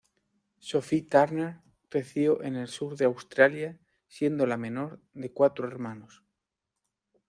[0.69, 3.77] Sophie Turner creció en el sur de Australia
[4.07, 6.23] siendo la menor de cuatro hermanos.